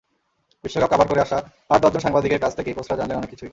বিশ্বকাপ 0.63 0.89
কাভার 0.91 1.07
করে 1.07 1.21
আসা 1.21 1.37
আট-দশজন 1.69 2.01
সাংবাদিকের 2.01 2.39
কাছ 2.39 2.51
থেকে 2.55 2.69
কোচরা 2.73 2.95
জানলেন 2.95 3.17
অনেক 3.17 3.29
কিছুই। 3.29 3.49